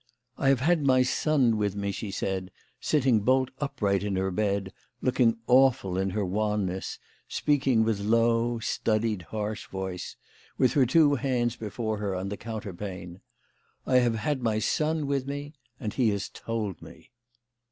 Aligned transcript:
"I 0.39 0.49
have 0.49 0.61
had 0.61 0.81
my 0.83 1.03
son 1.03 1.57
with 1.57 1.75
me," 1.75 1.91
she 1.91 2.09
said, 2.09 2.49
sitting 2.79 3.19
bolt 3.19 3.51
upright 3.59 4.01
in 4.01 4.15
her 4.15 4.31
bed, 4.31 4.73
looking 4.99 5.37
awful 5.45 5.95
in 5.95 6.09
her 6.09 6.25
wanness, 6.25 6.97
speaking 7.27 7.83
with 7.83 7.99
low, 7.99 8.57
studied, 8.57 9.21
harsh 9.21 9.67
voice, 9.67 10.15
with 10.57 10.73
her 10.73 10.87
two 10.87 11.01
THE 11.01 11.05
LADY 11.05 11.17
OF 11.19 11.23
LAUNAY. 11.25 11.29
135 11.33 11.39
hands 11.39 11.55
before 11.69 11.97
her 11.99 12.15
on 12.15 12.29
the 12.29 12.35
counterpane." 12.35 13.21
I 13.85 13.97
have 13.97 14.15
had 14.15 14.41
my 14.41 14.57
son 14.57 15.05
with 15.05 15.27
me 15.27 15.53
and 15.79 15.93
he 15.93 16.09
has 16.09 16.29
told 16.29 16.81
me." 16.81 17.11